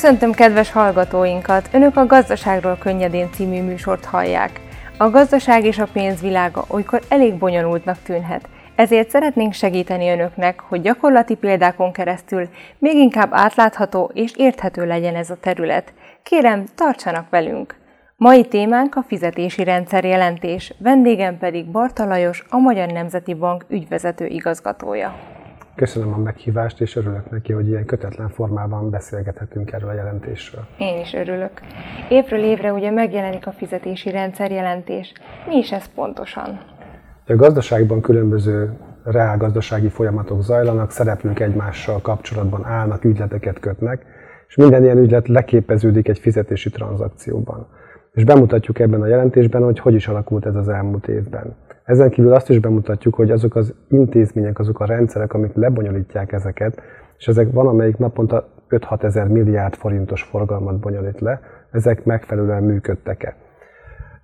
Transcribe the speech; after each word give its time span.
Köszöntöm 0.00 0.32
kedves 0.32 0.72
hallgatóinkat! 0.72 1.68
Önök 1.72 1.96
a 1.96 2.06
Gazdaságról 2.06 2.76
könnyedén 2.80 3.32
című 3.32 3.62
műsort 3.62 4.04
hallják. 4.04 4.60
A 4.98 5.10
gazdaság 5.10 5.64
és 5.64 5.78
a 5.78 5.88
pénzvilága 5.92 6.64
olykor 6.68 7.02
elég 7.08 7.38
bonyolultnak 7.38 7.96
tűnhet, 8.02 8.48
ezért 8.74 9.10
szeretnénk 9.10 9.52
segíteni 9.52 10.10
önöknek, 10.10 10.60
hogy 10.60 10.80
gyakorlati 10.80 11.34
példákon 11.34 11.92
keresztül 11.92 12.48
még 12.78 12.96
inkább 12.96 13.28
átlátható 13.32 14.10
és 14.14 14.32
érthető 14.36 14.86
legyen 14.86 15.14
ez 15.14 15.30
a 15.30 15.38
terület. 15.40 15.92
Kérem, 16.22 16.64
tartsanak 16.74 17.30
velünk! 17.30 17.74
Mai 18.16 18.44
témánk 18.44 18.94
a 18.94 19.04
fizetési 19.06 19.64
rendszer 19.64 20.04
jelentés, 20.04 20.74
vendégem 20.78 21.38
pedig 21.38 21.70
Barta 21.70 22.04
Lajos, 22.04 22.44
a 22.48 22.58
Magyar 22.58 22.88
Nemzeti 22.88 23.34
Bank 23.34 23.64
ügyvezető 23.68 24.26
igazgatója. 24.26 25.37
Köszönöm 25.78 26.12
a 26.12 26.16
meghívást, 26.16 26.80
és 26.80 26.96
örülök 26.96 27.30
neki, 27.30 27.52
hogy 27.52 27.68
ilyen 27.68 27.84
kötetlen 27.84 28.28
formában 28.28 28.90
beszélgethetünk 28.90 29.72
erről 29.72 29.88
a 29.88 29.92
jelentésről. 29.92 30.64
Én 30.78 31.00
is 31.00 31.14
örülök. 31.14 31.50
Évről 32.08 32.42
évre 32.42 32.72
ugye 32.72 32.90
megjelenik 32.90 33.46
a 33.46 33.52
fizetési 33.52 34.10
rendszer 34.10 34.50
jelentés. 34.50 35.12
Mi 35.48 35.56
is 35.56 35.72
ez 35.72 35.94
pontosan? 35.94 36.60
A 37.26 37.34
gazdaságban 37.34 38.00
különböző 38.00 38.76
reálgazdasági 39.04 39.88
folyamatok 39.88 40.42
zajlanak, 40.42 40.90
szereplők 40.90 41.40
egymással 41.40 42.00
kapcsolatban 42.00 42.64
állnak, 42.64 43.04
ügyleteket 43.04 43.58
kötnek, 43.58 44.04
és 44.48 44.56
minden 44.56 44.84
ilyen 44.84 44.98
ügylet 44.98 45.28
leképeződik 45.28 46.08
egy 46.08 46.18
fizetési 46.18 46.70
tranzakcióban. 46.70 47.66
És 48.12 48.24
bemutatjuk 48.24 48.78
ebben 48.78 49.02
a 49.02 49.06
jelentésben, 49.06 49.62
hogy 49.62 49.78
hogy 49.78 49.94
is 49.94 50.08
alakult 50.08 50.46
ez 50.46 50.54
az 50.54 50.68
elmúlt 50.68 51.08
évben. 51.08 51.56
Ezen 51.88 52.10
kívül 52.10 52.32
azt 52.32 52.50
is 52.50 52.58
bemutatjuk, 52.58 53.14
hogy 53.14 53.30
azok 53.30 53.54
az 53.54 53.74
intézmények, 53.88 54.58
azok 54.58 54.80
a 54.80 54.84
rendszerek, 54.84 55.32
amik 55.32 55.54
lebonyolítják 55.54 56.32
ezeket, 56.32 56.82
és 57.18 57.28
ezek 57.28 57.52
van, 57.52 57.66
amelyik 57.66 57.96
naponta 57.96 58.48
5-6 58.70 59.02
ezer 59.02 59.28
milliárd 59.28 59.74
forintos 59.74 60.22
forgalmat 60.22 60.78
bonyolít 60.78 61.20
le, 61.20 61.40
ezek 61.70 62.04
megfelelően 62.04 62.62
működtek-e. 62.62 63.36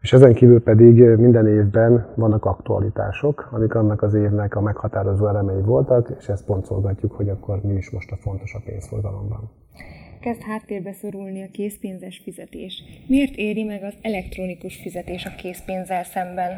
És 0.01 0.13
ezen 0.13 0.35
kívül 0.35 0.63
pedig 0.63 1.03
minden 1.03 1.47
évben 1.47 2.07
vannak 2.15 2.45
aktualitások, 2.45 3.49
amik 3.53 3.75
annak 3.75 4.03
az 4.03 4.15
évnek 4.15 4.57
a 4.57 4.61
meghatározó 4.61 5.27
elemei 5.27 5.61
voltak, 5.61 6.09
és 6.19 6.29
ezt 6.29 6.45
pontolgatjuk, 6.45 7.13
hogy 7.13 7.29
akkor 7.29 7.61
mi 7.63 7.75
is 7.75 7.91
most 7.91 8.11
a 8.11 8.17
fontos 8.17 8.55
a 8.55 8.61
pénzforgalomban. 8.65 9.51
Kezd 10.21 10.43
háttérbe 10.43 10.93
szorulni 10.93 11.43
a 11.43 11.49
készpénzes 11.53 12.21
fizetés. 12.25 12.83
Miért 13.09 13.35
éri 13.35 13.65
meg 13.65 13.83
az 13.83 13.95
elektronikus 14.03 14.77
fizetés 14.83 15.25
a 15.25 15.35
készpénzzel 15.37 16.05
szemben? 16.05 16.51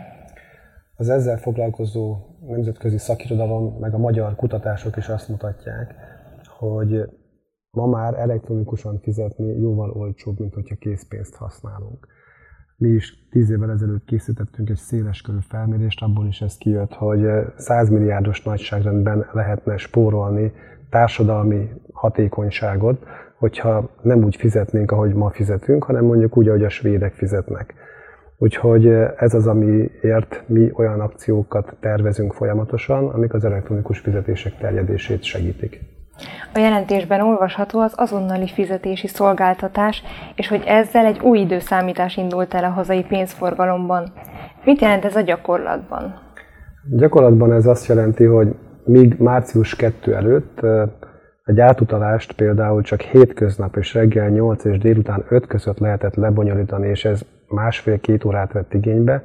Az 0.96 1.08
ezzel 1.08 1.38
foglalkozó 1.38 2.16
nemzetközi 2.46 2.98
szakirodalom, 2.98 3.76
meg 3.80 3.94
a 3.94 3.98
magyar 3.98 4.34
kutatások 4.34 4.96
is 4.96 5.08
azt 5.08 5.28
mutatják, 5.28 5.94
hogy 6.58 7.08
ma 7.70 7.86
már 7.86 8.14
elektronikusan 8.14 9.00
fizetni 9.00 9.58
jóval 9.60 9.90
olcsóbb, 9.90 10.38
mint 10.38 10.54
hogyha 10.54 10.74
készpénzt 10.74 11.34
használunk. 11.34 12.06
Mi 12.76 12.88
is 12.88 13.28
tíz 13.30 13.50
évvel 13.50 13.70
ezelőtt 13.70 14.04
készítettünk 14.04 14.70
egy 14.70 14.76
széleskörű 14.76 15.38
felmérést, 15.48 16.02
abból 16.02 16.26
is 16.26 16.40
ez 16.40 16.56
kijött, 16.56 16.92
hogy 16.92 17.20
100 17.56 17.88
milliárdos 17.88 18.42
nagyságrendben 18.42 19.26
lehetne 19.32 19.76
spórolni 19.76 20.52
társadalmi 20.90 21.70
hatékonyságot, 21.92 23.04
hogyha 23.38 23.90
nem 24.02 24.24
úgy 24.24 24.36
fizetnénk, 24.36 24.90
ahogy 24.90 25.14
ma 25.14 25.30
fizetünk, 25.30 25.84
hanem 25.84 26.04
mondjuk 26.04 26.36
úgy, 26.36 26.48
ahogy 26.48 26.64
a 26.64 26.68
svédek 26.68 27.12
fizetnek. 27.12 27.74
Úgyhogy 28.38 28.86
ez 29.16 29.34
az, 29.34 29.46
amiért 29.46 30.42
mi 30.46 30.70
olyan 30.74 31.00
akciókat 31.00 31.76
tervezünk 31.80 32.32
folyamatosan, 32.32 33.08
amik 33.08 33.34
az 33.34 33.44
elektronikus 33.44 33.98
fizetések 33.98 34.58
terjedését 34.58 35.22
segítik. 35.22 35.80
A 36.54 36.58
jelentésben 36.58 37.20
olvasható 37.20 37.80
az 37.80 37.92
azonnali 37.96 38.46
fizetési 38.46 39.06
szolgáltatás, 39.06 40.02
és 40.34 40.48
hogy 40.48 40.62
ezzel 40.66 41.04
egy 41.04 41.20
új 41.20 41.38
időszámítás 41.38 42.16
indult 42.16 42.54
el 42.54 42.64
a 42.64 42.68
hazai 42.68 43.04
pénzforgalomban. 43.04 44.12
Mit 44.64 44.80
jelent 44.80 45.04
ez 45.04 45.16
a 45.16 45.20
gyakorlatban? 45.20 46.14
Gyakorlatban 46.90 47.52
ez 47.52 47.66
azt 47.66 47.86
jelenti, 47.86 48.24
hogy 48.24 48.54
míg 48.84 49.14
március 49.18 49.76
2 49.76 50.14
előtt 50.14 50.60
egy 51.44 51.60
átutalást 51.60 52.32
például 52.32 52.82
csak 52.82 53.00
hétköznap 53.00 53.76
és 53.76 53.94
reggel 53.94 54.28
8 54.28 54.64
és 54.64 54.78
délután 54.78 55.24
5 55.28 55.46
között 55.46 55.78
lehetett 55.78 56.14
lebonyolítani, 56.14 56.88
és 56.88 57.04
ez 57.04 57.20
másfél-két 57.48 58.24
órát 58.24 58.52
vett 58.52 58.74
igénybe. 58.74 59.22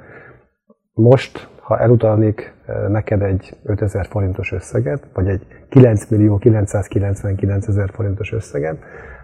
Most, 0.93 1.47
ha 1.61 1.79
elutalnék 1.79 2.53
eh, 2.65 2.87
neked 2.87 3.21
egy 3.21 3.57
5000 3.63 4.05
forintos 4.05 4.51
összeget, 4.51 5.07
vagy 5.13 5.27
egy 5.27 5.45
9 5.69 6.09
millió 6.09 6.37
999 6.37 7.67
ezer 7.67 7.89
forintos 7.89 8.33
összeget, 8.33 8.77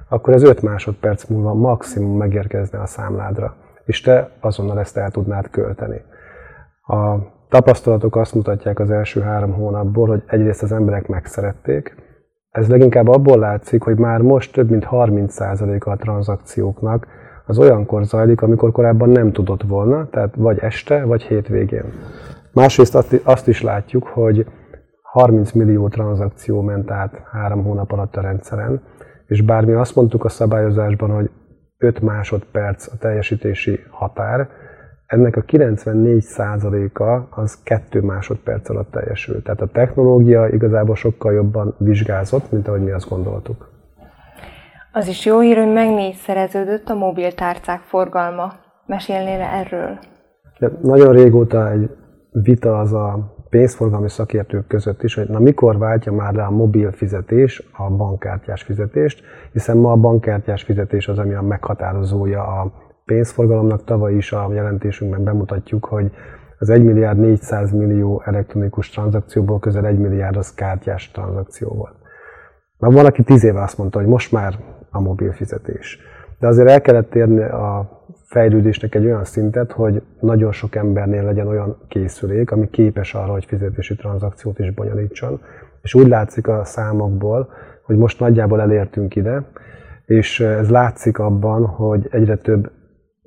akkor 0.10 0.34
ez 0.34 0.44
5 0.44 0.62
másodperc 0.62 1.24
múlva 1.26 1.54
maximum 1.54 2.18
megérkezne 2.18 2.80
a 2.80 2.86
számládra, 2.86 3.56
és 3.86 4.02
te 4.02 4.30
azonnal 4.40 4.80
ezt 4.80 4.98
el 4.98 5.12
tudnád 5.12 5.50
költeni. 5.50 6.02
A 6.82 7.16
tapasztalatok 7.50 8.16
azt 8.16 8.34
mutatják 8.34 8.80
az 8.80 8.92
első 8.92 9.22
három 9.22 9.54
hónapból, 9.54 10.08
hogy 10.08 10.24
egyrészt 10.28 10.64
az 10.64 10.72
emberek 10.72 11.08
megszerették, 11.08 11.96
ez 12.58 12.70
leginkább 12.70 13.08
abból 13.08 13.40
látszik, 13.40 13.84
hogy 13.84 13.98
már 13.98 14.22
most 14.22 14.54
több 14.54 14.70
mint 14.70 14.88
30%-a 14.92 15.90
a 15.90 15.96
tranzakcióknak 15.96 17.08
az 17.48 17.60
olyankor 17.60 18.06
zajlik, 18.06 18.42
amikor 18.42 18.72
korábban 18.72 19.10
nem 19.10 19.32
tudott 19.32 19.64
volna, 19.64 20.08
tehát 20.10 20.36
vagy 20.36 20.58
este, 20.60 21.04
vagy 21.04 21.24
hétvégén. 21.24 21.94
Másrészt 22.54 22.96
azt 23.24 23.48
is 23.48 23.62
látjuk, 23.62 24.08
hogy 24.08 24.46
30 25.02 25.52
millió 25.52 25.88
tranzakció 25.88 26.62
ment 26.62 26.92
át 26.92 27.22
három 27.32 27.64
hónap 27.64 27.92
alatt 27.92 28.16
a 28.16 28.22
rendszeren, 28.22 28.82
és 29.28 29.42
bármi 29.42 29.74
azt 29.74 29.96
mondtuk 29.96 30.26
a 30.26 30.30
szabályozásban, 30.30 31.10
hogy 31.10 31.30
5 31.78 32.02
másodperc 32.02 32.94
a 32.94 32.98
teljesítési 33.00 33.80
határ, 33.90 34.50
ennek 35.06 35.36
a 35.36 35.42
94%-a 35.42 37.40
az 37.42 37.64
2 37.64 38.02
másodperc 38.02 38.70
alatt 38.70 38.92
teljesül. 38.92 39.42
Tehát 39.42 39.62
a 39.62 39.68
technológia 39.68 40.48
igazából 40.48 40.96
sokkal 40.96 41.34
jobban 41.34 41.76
vizsgázott, 41.78 42.52
mint 42.52 42.68
ahogy 42.68 42.84
mi 42.84 42.92
azt 42.92 43.10
gondoltuk. 43.10 43.77
Az 44.98 45.08
is 45.08 45.26
jó 45.26 45.40
hír, 45.40 45.58
hogy 45.58 45.74
meg 45.74 46.14
szereződött 46.14 46.90
a 46.90 46.96
mobiltárcák 46.96 47.82
forgalma. 47.82 48.54
Mesélnél 48.86 49.42
erről? 49.42 50.00
De 50.60 50.72
nagyon 50.82 51.14
régóta 51.14 51.72
egy 51.72 51.90
vita 52.32 52.80
az 52.80 52.94
a 52.94 53.36
pénzforgalmi 53.50 54.10
szakértők 54.10 54.68
között 54.68 55.04
is, 55.04 55.16
hogy 55.16 55.30
na 55.30 55.40
mikor 55.40 55.78
váltja 55.78 56.12
már 56.12 56.34
le 56.34 56.44
a 56.44 56.52
mobil 56.52 56.92
fizetés 56.92 57.64
a 57.72 57.90
bankkártyás 57.90 58.64
fizetést, 58.64 59.24
hiszen 59.52 59.78
ma 59.78 59.92
a 59.92 59.96
bankkártyás 59.96 60.64
fizetés 60.64 61.08
az, 61.08 61.20
ami 61.20 61.34
a 61.34 61.42
meghatározója 61.42 62.42
a 62.44 62.72
pénzforgalomnak. 63.06 63.84
Tavaly 63.84 64.16
is 64.16 64.32
a 64.32 64.54
jelentésünkben 64.54 65.24
bemutatjuk, 65.24 65.86
hogy 65.86 66.12
az 66.60 66.70
1 66.70 66.84
milliárd 66.84 67.20
400 67.20 67.72
millió 67.72 68.22
elektronikus 68.26 68.90
tranzakcióból 68.90 69.60
közel 69.60 69.86
1 69.86 69.98
milliárd 69.98 70.38
az 70.38 70.54
kártyás 70.54 71.12
tranzakció 71.12 71.70
volt. 71.70 71.96
Már 72.78 72.92
van, 72.92 73.06
aki 73.06 73.24
tíz 73.24 73.44
éve 73.44 73.62
azt 73.62 73.78
mondta, 73.78 74.00
hogy 74.00 74.08
most 74.08 74.32
már 74.32 74.60
a 74.90 75.02
mobil 75.02 75.32
fizetés. 75.32 76.00
De 76.40 76.48
azért 76.48 76.70
el 76.70 76.82
kellett 76.82 77.16
érni 77.16 77.42
a 77.42 77.98
fejlődésnek 78.24 78.96
egy 78.96 79.06
olyan 79.06 79.24
szintet, 79.24 79.72
hogy 79.72 80.02
nagyon 80.20 80.52
sok 80.52 80.76
embernél 80.76 81.24
legyen 81.24 81.48
olyan 81.48 81.78
készülék, 81.88 82.52
ami 82.52 82.70
képes 82.70 83.14
arra, 83.14 83.32
hogy 83.32 83.46
fizetési 83.46 83.96
tranzakciót 83.96 84.60
is 84.60 84.74
bonyolítson. 84.74 85.42
És 85.82 85.94
úgy 85.94 86.08
látszik 86.08 86.48
a 86.48 86.64
számokból, 86.64 87.50
hogy 87.84 87.98
most 87.98 88.20
nagyjából 88.20 88.62
elértünk 88.62 89.16
ide, 89.16 89.44
és 90.06 90.40
ez 90.40 90.70
látszik 90.70 91.20
abban, 91.20 91.66
hogy 91.66 92.08
egyre 92.12 92.36
több 92.36 92.72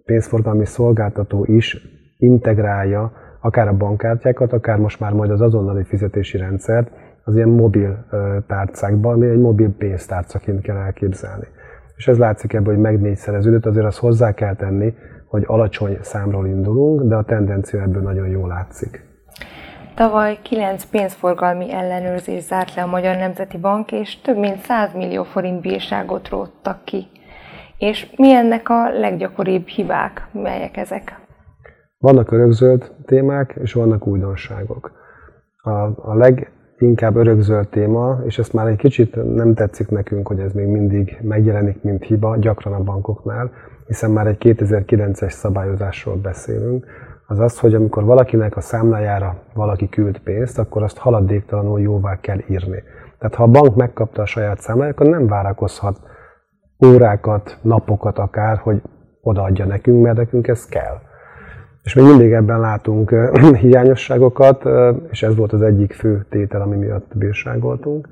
pénzforgalmi 0.05 0.67
szolgáltató 0.67 1.45
is 1.45 1.79
integrálja 2.19 3.13
akár 3.41 3.69
a 3.69 3.77
bankkártyákat, 3.77 4.53
akár 4.53 4.79
most 4.79 5.01
már 5.01 5.13
majd 5.13 5.31
az 5.31 5.41
azonnali 5.41 5.85
fizetési 5.85 6.39
rendszert 6.39 6.91
az 7.25 7.37
ilyen 7.37 7.49
mobil 7.49 8.05
tárcákban, 8.47 9.13
ami 9.13 9.27
egy 9.27 9.39
mobil 9.39 9.71
pénztárcaként 9.79 10.61
kell 10.61 10.77
elképzelni. 10.77 11.47
És 11.97 12.09
ez 12.09 12.19
látszik 12.19 12.53
ebből, 12.53 12.75
hogy 12.75 12.83
meg 12.83 13.01
négyszereződött, 13.01 13.67
azért 13.67 13.87
azt 13.87 13.99
hozzá 13.99 14.35
kell 14.35 14.55
tenni, 14.55 14.95
hogy 15.27 15.45
alacsony 15.47 15.99
számról 16.01 16.47
indulunk, 16.47 17.03
de 17.03 17.15
a 17.15 17.25
tendencia 17.25 17.83
ebből 17.83 18.03
nagyon 18.03 18.29
jól 18.29 18.49
látszik. 18.49 19.09
Tavaly 19.95 20.39
9 20.43 20.85
pénzforgalmi 20.85 21.73
ellenőrzés 21.73 22.43
zárt 22.43 22.75
le 22.75 22.83
a 22.83 22.87
Magyar 22.87 23.17
Nemzeti 23.17 23.59
Bank, 23.59 23.93
és 23.93 24.21
több 24.21 24.37
mint 24.37 24.59
100 24.59 24.95
millió 24.95 25.23
forint 25.23 25.61
bírságot 25.61 26.29
róttak 26.29 26.85
ki. 26.85 27.07
És 27.79 28.15
mi 28.17 28.33
ennek 28.33 28.69
a 28.69 28.91
leggyakoribb 28.91 29.67
hibák, 29.67 30.29
melyek 30.33 30.77
ezek? 30.77 31.19
Vannak 31.99 32.33
örökzöld 32.33 32.93
témák, 33.07 33.55
és 33.63 33.73
vannak 33.73 34.07
újdonságok. 34.07 34.93
A, 35.63 35.71
a 36.11 36.15
leginkább 36.81 37.17
örökzöld 37.17 37.69
téma, 37.69 38.21
és 38.25 38.39
ezt 38.39 38.53
már 38.53 38.67
egy 38.67 38.77
kicsit 38.77 39.35
nem 39.35 39.55
tetszik 39.55 39.89
nekünk, 39.89 40.27
hogy 40.27 40.39
ez 40.39 40.53
még 40.53 40.67
mindig 40.67 41.19
megjelenik, 41.23 41.83
mint 41.83 42.05
hiba, 42.05 42.37
gyakran 42.37 42.73
a 42.73 42.83
bankoknál, 42.83 43.51
hiszen 43.87 44.11
már 44.11 44.27
egy 44.27 44.37
2009-es 44.41 45.31
szabályozásról 45.31 46.17
beszélünk, 46.17 46.87
az 47.27 47.39
az, 47.39 47.59
hogy 47.59 47.75
amikor 47.75 48.05
valakinek 48.05 48.57
a 48.57 48.61
számlájára 48.61 49.43
valaki 49.55 49.89
küld 49.89 50.19
pénzt, 50.19 50.59
akkor 50.59 50.83
azt 50.83 50.99
haladéktalanul 50.99 51.81
jóvá 51.81 52.21
kell 52.21 52.39
írni. 52.49 52.83
Tehát 53.19 53.35
ha 53.35 53.43
a 53.43 53.47
bank 53.47 53.77
megkapta 53.77 54.23
a 54.23 54.27
saját 54.27 54.61
számláját, 54.61 54.95
akkor 54.95 55.07
nem 55.07 55.27
várakozhat 55.27 56.01
órákat, 56.87 57.59
napokat 57.63 58.19
akár, 58.19 58.57
hogy 58.57 58.83
odaadja 59.21 59.65
nekünk, 59.65 60.03
mert 60.03 60.17
nekünk 60.17 60.49
ez 60.49 60.67
kell. 60.67 60.99
És 61.83 61.95
még 61.95 62.05
mindig 62.05 62.33
ebben 62.33 62.61
látunk 62.61 63.15
hiányosságokat, 63.61 64.65
és 65.11 65.23
ez 65.23 65.37
volt 65.37 65.53
az 65.53 65.63
egyik 65.63 65.93
fő 65.93 66.27
tétel, 66.29 66.61
ami 66.61 66.77
miatt 66.77 67.13
bírságoltunk. 67.15 68.09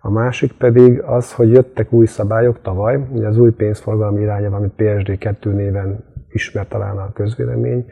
A 0.00 0.10
másik 0.10 0.52
pedig 0.52 1.00
az, 1.00 1.32
hogy 1.32 1.52
jöttek 1.52 1.92
új 1.92 2.06
szabályok 2.06 2.62
tavaly, 2.62 3.06
ugye 3.12 3.26
az 3.26 3.38
új 3.38 3.50
pénzforgalmi 3.50 4.20
irányelv, 4.20 4.54
amit 4.54 4.72
PSD2 4.76 5.44
néven 5.44 6.04
ismert 6.28 6.68
talán 6.68 6.96
a 6.96 7.12
közvélemény, 7.12 7.86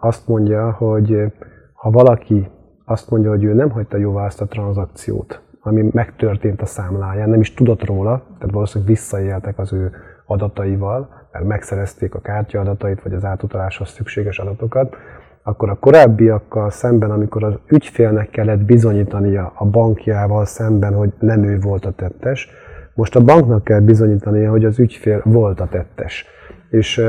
azt 0.00 0.28
mondja, 0.28 0.70
hogy 0.70 1.32
ha 1.72 1.90
valaki 1.90 2.48
azt 2.84 3.10
mondja, 3.10 3.30
hogy 3.30 3.44
ő 3.44 3.52
nem 3.52 3.70
hagyta 3.70 3.96
jóvá 3.96 4.24
azt 4.24 4.40
a 4.40 4.46
tranzakciót, 4.46 5.40
ami 5.60 5.88
megtörtént 5.92 6.62
a 6.62 6.66
számláján, 6.66 7.28
nem 7.28 7.40
is 7.40 7.54
tudott 7.54 7.84
róla, 7.84 8.22
tehát 8.38 8.54
valószínűleg 8.54 8.94
visszaéltek 8.94 9.58
az 9.58 9.72
ő 9.72 9.92
adataival, 10.26 11.08
mert 11.32 11.44
megszerezték 11.44 12.14
a 12.14 12.20
kártya 12.20 12.60
adatait, 12.60 13.02
vagy 13.02 13.14
az 13.14 13.24
átutaláshoz 13.24 13.88
szükséges 13.88 14.38
adatokat, 14.38 14.96
akkor 15.42 15.68
a 15.70 15.74
korábbiakkal 15.74 16.70
szemben, 16.70 17.10
amikor 17.10 17.44
az 17.44 17.54
ügyfélnek 17.68 18.30
kellett 18.30 18.64
bizonyítania 18.64 19.52
a 19.54 19.64
bankjával 19.64 20.44
szemben, 20.44 20.94
hogy 20.94 21.12
nem 21.18 21.44
ő 21.44 21.58
volt 21.60 21.84
a 21.84 21.90
tettes, 21.90 22.48
most 22.94 23.16
a 23.16 23.24
banknak 23.24 23.64
kell 23.64 23.80
bizonyítania, 23.80 24.50
hogy 24.50 24.64
az 24.64 24.78
ügyfél 24.78 25.20
volt 25.24 25.60
a 25.60 25.68
tettes. 25.68 26.26
És 26.70 27.02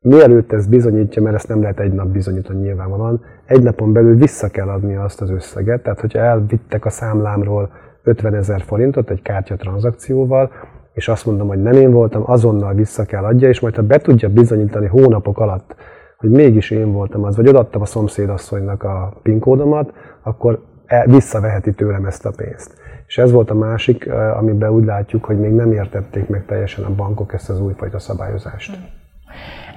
mielőtt 0.00 0.52
ez 0.52 0.66
bizonyítja, 0.66 1.22
mert 1.22 1.34
ezt 1.34 1.48
nem 1.48 1.60
lehet 1.60 1.80
egy 1.80 1.92
nap 1.92 2.06
bizonyítani 2.06 2.60
nyilvánvalóan, 2.60 3.20
egy 3.46 3.62
napon 3.62 3.92
belül 3.92 4.14
vissza 4.14 4.48
kell 4.48 4.68
adni 4.68 4.96
azt 4.96 5.20
az 5.20 5.30
összeget, 5.30 5.82
tehát 5.82 6.00
hogyha 6.00 6.18
elvittek 6.18 6.84
a 6.84 6.90
számlámról 6.90 7.70
50 8.02 8.34
ezer 8.34 8.60
forintot 8.60 9.10
egy 9.10 9.22
kártya 9.22 9.56
tranzakcióval, 9.56 10.50
és 11.00 11.08
azt 11.08 11.26
mondom, 11.26 11.48
hogy 11.48 11.62
nem 11.62 11.72
én 11.72 11.90
voltam, 11.92 12.22
azonnal 12.26 12.74
vissza 12.74 13.04
kell 13.04 13.24
adja, 13.24 13.48
és 13.48 13.60
majd 13.60 13.74
ha 13.74 13.82
be 13.82 13.98
tudja 13.98 14.28
bizonyítani 14.28 14.86
hónapok 14.86 15.38
alatt, 15.38 15.74
hogy 16.16 16.30
mégis 16.30 16.70
én 16.70 16.92
voltam 16.92 17.24
az, 17.24 17.36
vagy 17.36 17.48
odaadtam 17.48 17.82
a 17.82 17.84
szomszédasszonynak 17.84 18.82
a 18.82 19.12
PIN 19.22 19.38
kódomat, 19.38 19.92
akkor 20.22 20.62
e, 20.86 21.04
visszaveheti 21.06 21.72
tőlem 21.72 22.04
ezt 22.04 22.26
a 22.26 22.32
pénzt. 22.36 22.74
És 23.06 23.18
ez 23.18 23.30
volt 23.30 23.50
a 23.50 23.54
másik, 23.54 24.12
amiben 24.12 24.70
úgy 24.70 24.84
látjuk, 24.84 25.24
hogy 25.24 25.38
még 25.38 25.52
nem 25.52 25.72
értették 25.72 26.28
meg 26.28 26.44
teljesen 26.46 26.84
a 26.84 26.94
bankok 26.94 27.32
ezt 27.32 27.50
az 27.50 27.60
újfajta 27.60 27.98
szabályozást. 27.98 28.74
Hmm. 28.74 28.86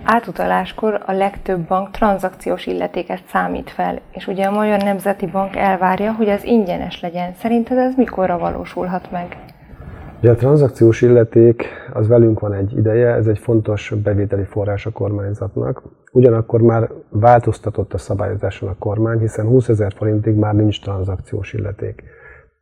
Átutaláskor 0.03 1.03
a 1.05 1.11
legtöbb 1.11 1.67
bank 1.67 1.91
tranzakciós 1.91 2.65
illetéket 2.65 3.21
számít 3.31 3.69
fel, 3.69 3.99
és 4.11 4.27
ugye 4.27 4.45
a 4.45 4.51
Magyar 4.51 4.81
Nemzeti 4.81 5.25
Bank 5.25 5.55
elvárja, 5.55 6.11
hogy 6.11 6.27
ez 6.27 6.43
ingyenes 6.43 7.01
legyen. 7.01 7.33
Szerinted 7.33 7.77
ez 7.77 7.95
mikorra 7.95 8.37
valósulhat 8.37 9.11
meg? 9.11 9.37
Ugye 10.23 10.31
a 10.31 10.35
tranzakciós 10.35 11.01
illeték 11.01 11.65
az 11.93 12.07
velünk 12.07 12.39
van 12.39 12.53
egy 12.53 12.77
ideje, 12.77 13.13
ez 13.13 13.27
egy 13.27 13.39
fontos 13.39 13.93
bevételi 14.03 14.43
forrás 14.43 14.85
a 14.85 14.91
kormányzatnak. 14.91 15.83
Ugyanakkor 16.11 16.61
már 16.61 16.89
változtatott 17.09 17.93
a 17.93 17.97
szabályozáson 17.97 18.69
a 18.69 18.75
kormány, 18.79 19.19
hiszen 19.19 19.45
20 19.45 19.69
ezer 19.69 19.93
forintig 19.93 20.35
már 20.35 20.53
nincs 20.53 20.81
tranzakciós 20.81 21.53
illeték. 21.53 22.03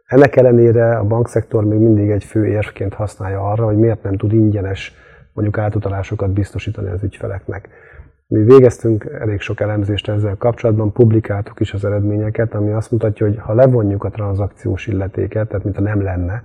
Ennek 0.05 0.35
ellenére 0.35 0.97
a 0.97 1.03
bankszektor 1.03 1.65
még 1.65 1.79
mindig 1.79 2.09
egy 2.09 2.23
fő 2.23 2.45
érvként 2.45 2.93
használja 2.93 3.49
arra, 3.49 3.65
hogy 3.65 3.77
miért 3.77 4.03
nem 4.03 4.17
tud 4.17 4.33
ingyenes 4.33 4.93
mondjuk 5.33 5.57
átutalásokat 5.57 6.29
biztosítani 6.29 6.89
az 6.89 7.03
ügyfeleknek. 7.03 7.69
Mi 8.27 8.43
végeztünk 8.43 9.17
elég 9.19 9.39
sok 9.39 9.59
elemzést 9.59 10.09
ezzel 10.09 10.35
kapcsolatban, 10.37 10.91
publikáltuk 10.91 11.59
is 11.59 11.73
az 11.73 11.85
eredményeket, 11.85 12.53
ami 12.53 12.71
azt 12.71 12.91
mutatja, 12.91 13.27
hogy 13.27 13.37
ha 13.37 13.53
levonjuk 13.53 14.03
a 14.03 14.09
tranzakciós 14.09 14.87
illetéket, 14.87 15.47
tehát 15.47 15.63
mint 15.63 15.79
nem 15.79 16.01
lenne, 16.01 16.43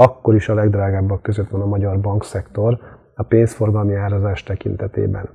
akkor 0.00 0.34
is 0.34 0.48
a 0.48 0.54
legdrágábbak 0.54 1.22
között 1.22 1.48
van 1.48 1.60
a 1.60 1.66
magyar 1.66 2.00
bankszektor 2.00 2.78
a 3.14 3.22
pénzforgalmi 3.22 3.94
árazás 3.94 4.42
tekintetében. 4.42 5.28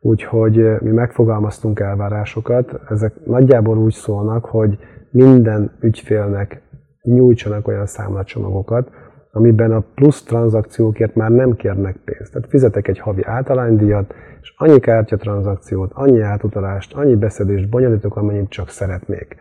Úgyhogy 0.00 0.80
mi 0.80 0.90
megfogalmaztunk 0.90 1.80
elvárásokat, 1.80 2.80
ezek 2.88 3.14
nagyjából 3.24 3.78
úgy 3.78 3.92
szólnak, 3.92 4.44
hogy 4.44 4.78
minden 5.10 5.76
ügyfélnek 5.80 6.62
nyújtsanak 7.02 7.68
olyan 7.68 7.86
számlacsomagokat, 7.86 8.90
amiben 9.32 9.72
a 9.72 9.84
plusz 9.94 10.22
tranzakciókért 10.22 11.14
már 11.14 11.30
nem 11.30 11.52
kérnek 11.52 11.96
pénzt. 12.04 12.32
Tehát 12.32 12.48
fizetek 12.48 12.88
egy 12.88 12.98
havi 12.98 13.22
általánydíjat, 13.24 14.14
és 14.40 14.54
annyi 14.56 14.80
kártyatranzakciót, 14.80 15.90
annyi 15.94 16.20
átutalást, 16.20 16.94
annyi 16.94 17.14
beszedést 17.14 17.68
bonyolítok, 17.68 18.16
amennyit 18.16 18.48
csak 18.48 18.68
szeretnék. 18.68 19.36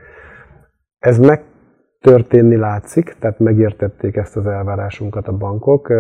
Ez 1.00 1.18
megtörténni 2.08 2.56
látszik, 2.56 3.16
tehát 3.20 3.40
megértették 3.40 4.16
ezt 4.16 4.38
az 4.38 4.48
elvárásunkat 4.48 5.28
a 5.28 5.32
bankok. 5.32 5.94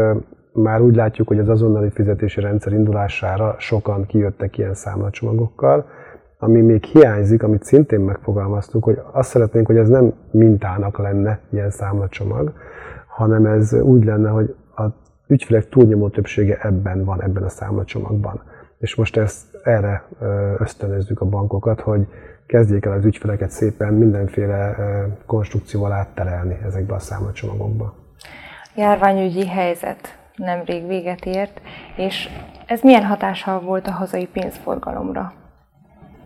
Már 0.53 0.81
úgy 0.81 0.95
látjuk, 0.95 1.27
hogy 1.27 1.39
az 1.39 1.49
azonnali 1.49 1.89
fizetési 1.89 2.41
rendszer 2.41 2.73
indulására 2.73 3.55
sokan 3.57 4.05
kijöttek 4.05 4.57
ilyen 4.57 4.73
számlacsomagokkal, 4.73 5.85
ami 6.39 6.61
még 6.61 6.83
hiányzik, 6.83 7.43
amit 7.43 7.63
szintén 7.63 7.99
megfogalmaztuk, 7.99 8.83
hogy 8.83 9.01
azt 9.11 9.29
szeretnénk, 9.29 9.67
hogy 9.67 9.77
ez 9.77 9.89
nem 9.89 10.13
mintának 10.31 10.97
lenne 10.97 11.39
ilyen 11.51 11.69
számlacsomag, 11.69 12.53
hanem 13.07 13.45
ez 13.45 13.73
úgy 13.73 14.03
lenne, 14.03 14.29
hogy 14.29 14.55
a 14.75 14.83
ügyfelek 15.27 15.69
túlnyomó 15.69 16.09
többsége 16.09 16.57
ebben 16.61 17.05
van, 17.05 17.21
ebben 17.21 17.43
a 17.43 17.49
számlacsomagban. 17.49 18.41
És 18.77 18.95
most 18.95 19.17
ezt 19.17 19.56
erre 19.67 20.03
ösztönözzük 20.57 21.21
a 21.21 21.25
bankokat, 21.25 21.81
hogy 21.81 22.07
kezdjék 22.45 22.85
el 22.85 22.91
az 22.91 23.05
ügyfeleket 23.05 23.49
szépen 23.49 23.93
mindenféle 23.93 24.75
konstrukcióval 25.25 25.91
átterelni 25.91 26.57
ezekbe 26.65 26.93
a 26.93 26.99
számlacsomagokba. 26.99 27.93
Járványügyi 28.75 29.47
helyzet 29.47 30.17
nemrég 30.35 30.87
véget 30.87 31.25
ért, 31.25 31.61
és 31.95 32.29
ez 32.67 32.81
milyen 32.81 33.05
hatással 33.05 33.59
volt 33.59 33.87
a 33.87 33.91
hazai 33.91 34.27
pénzforgalomra? 34.27 35.33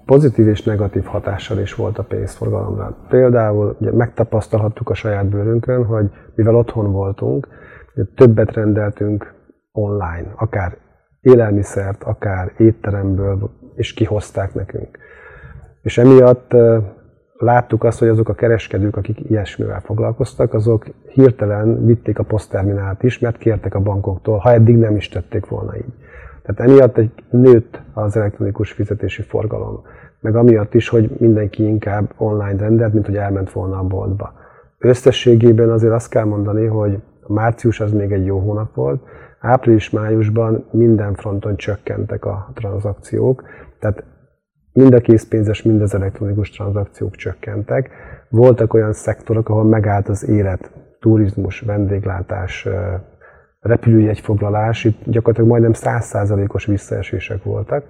pozitív 0.05 0.47
és 0.47 0.63
negatív 0.63 1.03
hatással 1.03 1.59
is 1.59 1.75
volt 1.75 1.97
a 1.97 2.03
pénzforgalomra. 2.03 2.97
Például 3.09 3.75
ugye 3.79 3.91
megtapasztalhattuk 3.91 4.89
a 4.89 4.93
saját 4.93 5.29
bőrünkön, 5.29 5.85
hogy 5.85 6.09
mivel 6.35 6.55
otthon 6.55 6.91
voltunk, 6.91 7.47
többet 8.15 8.53
rendeltünk 8.53 9.33
online, 9.71 10.33
akár 10.35 10.77
élelmiszert, 11.21 12.03
akár 12.03 12.51
étteremből, 12.57 13.49
és 13.75 13.93
kihozták 13.93 14.53
nekünk. 14.53 14.97
És 15.81 15.97
emiatt 15.97 16.55
láttuk 17.37 17.83
azt, 17.83 17.99
hogy 17.99 18.07
azok 18.07 18.29
a 18.29 18.33
kereskedők, 18.33 18.97
akik 18.97 19.29
ilyesmivel 19.29 19.79
foglalkoztak, 19.79 20.53
azok 20.53 20.85
hirtelen 21.07 21.85
vitték 21.85 22.19
a 22.19 22.23
posztterminált 22.23 23.03
is, 23.03 23.19
mert 23.19 23.37
kértek 23.37 23.75
a 23.75 23.79
bankoktól, 23.79 24.37
ha 24.37 24.51
eddig 24.51 24.77
nem 24.77 24.95
is 24.95 25.09
tették 25.09 25.45
volna 25.45 25.75
így. 25.75 25.93
Tehát 26.43 26.71
emiatt 26.71 26.97
egy 26.97 27.11
nőtt 27.29 27.81
az 27.93 28.17
elektronikus 28.17 28.71
fizetési 28.71 29.21
forgalom, 29.21 29.81
meg 30.19 30.35
amiatt 30.35 30.73
is, 30.73 30.89
hogy 30.89 31.09
mindenki 31.17 31.63
inkább 31.63 32.13
online 32.17 32.57
rendelt, 32.57 32.93
mint 32.93 33.05
hogy 33.05 33.15
elment 33.17 33.51
volna 33.51 33.77
a 33.77 33.83
boltba. 33.83 34.33
Összességében 34.77 35.69
azért 35.69 35.93
azt 35.93 36.09
kell 36.09 36.25
mondani, 36.25 36.65
hogy 36.65 37.01
március 37.27 37.79
az 37.79 37.91
még 37.91 38.11
egy 38.11 38.25
jó 38.25 38.39
hónap 38.39 38.75
volt, 38.75 39.03
április-májusban 39.41 40.65
minden 40.71 41.13
fronton 41.13 41.55
csökkentek 41.55 42.25
a 42.25 42.51
tranzakciók, 42.53 43.43
tehát 43.79 44.03
mind 44.73 44.93
a 44.93 44.99
készpénzes, 44.99 45.63
mind 45.63 45.81
az 45.81 45.93
elektronikus 45.95 46.49
tranzakciók 46.49 47.15
csökkentek. 47.15 47.89
Voltak 48.29 48.73
olyan 48.73 48.93
szektorok, 48.93 49.49
ahol 49.49 49.63
megállt 49.63 50.09
az 50.09 50.29
élet, 50.29 50.71
turizmus, 50.99 51.59
vendéglátás, 51.59 52.67
repülőjegyfoglalás, 53.59 54.83
itt 54.83 54.99
gyakorlatilag 55.05 55.49
majdnem 55.49 55.71
100%-os 55.73 56.65
visszaesések 56.65 57.43
voltak. 57.43 57.83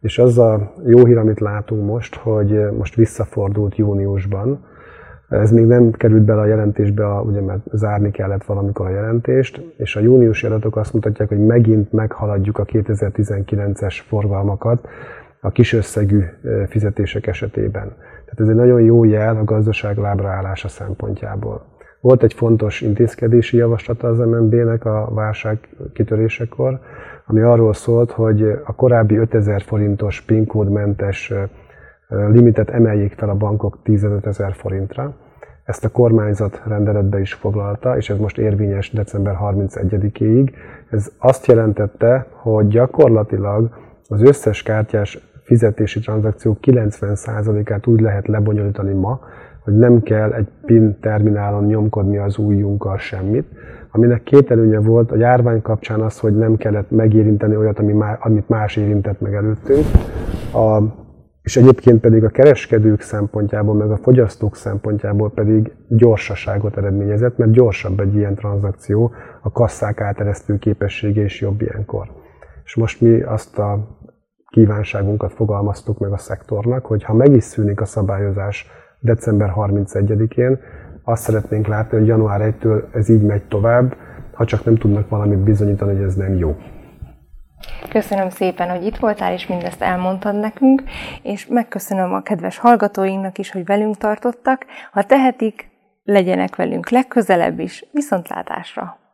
És 0.00 0.18
az 0.18 0.38
a 0.38 0.72
jó 0.84 1.04
hír, 1.04 1.18
amit 1.18 1.40
látunk 1.40 1.86
most, 1.86 2.14
hogy 2.14 2.70
most 2.72 2.94
visszafordult 2.94 3.76
júniusban, 3.76 4.64
ez 5.28 5.50
még 5.50 5.64
nem 5.64 5.90
került 5.90 6.22
bele 6.22 6.40
a 6.40 6.46
jelentésbe, 6.46 7.06
ugye 7.06 7.40
mert 7.40 7.60
zárni 7.72 8.10
kellett 8.10 8.44
valamikor 8.44 8.86
a 8.86 8.90
jelentést, 8.90 9.62
és 9.76 9.96
a 9.96 10.00
júniusi 10.00 10.46
adatok 10.46 10.76
azt 10.76 10.92
mutatják, 10.92 11.28
hogy 11.28 11.46
megint 11.46 11.92
meghaladjuk 11.92 12.58
a 12.58 12.64
2019-es 12.64 13.96
forgalmakat 14.06 14.88
a 15.40 15.50
kisösszegű 15.50 16.22
fizetések 16.68 17.26
esetében. 17.26 17.94
Tehát 18.24 18.40
ez 18.40 18.48
egy 18.48 18.54
nagyon 18.54 18.80
jó 18.80 19.04
jel 19.04 19.36
a 19.36 19.44
gazdaság 19.44 19.96
lábraállása 19.96 20.68
szempontjából. 20.68 21.64
Volt 22.00 22.22
egy 22.22 22.32
fontos 22.32 22.80
intézkedési 22.80 23.56
javaslata 23.56 24.08
az 24.08 24.18
MNB-nek 24.18 24.84
a 24.84 25.10
válság 25.14 25.58
kitörésekor, 25.92 26.80
ami 27.26 27.40
arról 27.40 27.72
szólt, 27.72 28.10
hogy 28.10 28.42
a 28.64 28.74
korábbi 28.74 29.16
5000 29.16 29.62
forintos 29.62 30.20
PIN 30.20 30.46
kódmentes 30.46 31.32
limitet 32.08 32.70
emeljék 32.70 33.12
fel 33.12 33.28
a 33.28 33.34
bankok 33.34 33.78
15 33.82 34.26
ezer 34.26 34.54
forintra. 34.54 35.14
Ezt 35.64 35.84
a 35.84 35.88
kormányzat 35.88 36.62
rendeletbe 36.66 37.20
is 37.20 37.32
foglalta, 37.32 37.96
és 37.96 38.10
ez 38.10 38.18
most 38.18 38.38
érvényes 38.38 38.90
december 38.90 39.36
31-ig. 39.42 40.52
Ez 40.90 41.12
azt 41.18 41.46
jelentette, 41.46 42.26
hogy 42.30 42.68
gyakorlatilag 42.68 43.70
az 44.08 44.22
összes 44.22 44.62
kártyás 44.62 45.18
fizetési 45.42 46.00
tranzakciók 46.00 46.58
90%-át 46.62 47.86
úgy 47.86 48.00
lehet 48.00 48.28
lebonyolítani 48.28 48.92
ma, 48.92 49.20
hogy 49.64 49.76
nem 49.76 50.02
kell 50.02 50.32
egy 50.32 50.48
PIN 50.64 50.98
terminálon 51.00 51.64
nyomkodni 51.64 52.18
az 52.18 52.38
ujjunkkal 52.38 52.98
semmit, 52.98 53.46
aminek 53.90 54.22
két 54.22 54.50
előnye 54.50 54.78
volt 54.78 55.10
a 55.10 55.16
járvány 55.16 55.62
kapcsán 55.62 56.00
az, 56.00 56.18
hogy 56.18 56.36
nem 56.36 56.56
kellett 56.56 56.90
megérinteni 56.90 57.56
olyat, 57.56 57.78
ami 57.78 57.92
má, 57.92 58.18
amit 58.20 58.48
más 58.48 58.76
érintett 58.76 59.20
meg 59.20 59.34
előttünk. 59.34 59.84
A, 60.52 60.82
és 61.46 61.56
egyébként 61.56 62.00
pedig 62.00 62.24
a 62.24 62.28
kereskedők 62.28 63.00
szempontjából, 63.00 63.74
meg 63.74 63.90
a 63.90 63.96
fogyasztók 63.96 64.56
szempontjából 64.56 65.30
pedig 65.30 65.72
gyorsaságot 65.88 66.76
eredményezett, 66.76 67.36
mert 67.36 67.50
gyorsabb 67.50 68.00
egy 68.00 68.14
ilyen 68.14 68.34
tranzakció, 68.34 69.12
a 69.42 69.52
kasszák 69.52 70.00
áteresztő 70.00 70.58
képessége 70.58 71.24
is 71.24 71.40
jobb 71.40 71.62
ilyenkor. 71.62 72.06
És 72.64 72.74
most 72.74 73.00
mi 73.00 73.22
azt 73.22 73.58
a 73.58 73.98
kívánságunkat 74.48 75.32
fogalmaztuk 75.32 75.98
meg 75.98 76.12
a 76.12 76.16
szektornak, 76.16 76.86
hogy 76.86 77.04
ha 77.04 77.14
meg 77.14 77.32
is 77.32 77.44
szűnik 77.44 77.80
a 77.80 77.84
szabályozás 77.84 78.66
december 79.00 79.52
31-én, 79.56 80.58
azt 81.04 81.22
szeretnénk 81.22 81.66
látni, 81.66 81.98
hogy 81.98 82.06
január 82.06 82.54
1-től 82.60 82.82
ez 82.92 83.08
így 83.08 83.22
megy 83.22 83.42
tovább, 83.48 83.96
ha 84.32 84.44
csak 84.44 84.64
nem 84.64 84.76
tudnak 84.76 85.08
valamit 85.08 85.38
bizonyítani, 85.38 85.94
hogy 85.94 86.04
ez 86.04 86.14
nem 86.14 86.34
jó. 86.34 86.56
Köszönöm 87.88 88.30
szépen, 88.30 88.70
hogy 88.70 88.86
itt 88.86 88.96
voltál, 88.96 89.32
és 89.32 89.46
mindezt 89.46 89.82
elmondtad 89.82 90.34
nekünk, 90.34 90.82
és 91.22 91.46
megköszönöm 91.46 92.12
a 92.12 92.22
kedves 92.22 92.58
hallgatóinknak 92.58 93.38
is, 93.38 93.50
hogy 93.50 93.64
velünk 93.64 93.96
tartottak. 93.96 94.66
Ha 94.92 95.02
tehetik, 95.02 95.70
legyenek 96.04 96.56
velünk 96.56 96.88
legközelebb 96.88 97.58
is. 97.58 97.84
Viszontlátásra! 97.92 99.05